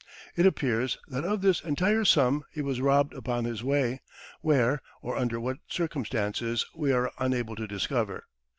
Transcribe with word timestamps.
It 0.35 0.47
appears 0.47 0.97
that 1.09 1.23
of 1.25 1.43
this 1.43 1.61
entire 1.61 2.03
sum 2.05 2.43
he 2.51 2.59
was 2.63 2.81
robbed 2.81 3.13
upon 3.13 3.45
his 3.45 3.63
way 3.63 4.01
where, 4.39 4.81
or 5.03 5.15
under 5.15 5.39
what 5.39 5.57
circumstances, 5.67 6.65
we 6.73 6.91
are 6.91 7.11
unable 7.19 7.55
to 7.55 7.67
discover. 7.67 8.23